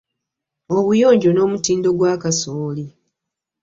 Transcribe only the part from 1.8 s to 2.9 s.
gwa kasooli.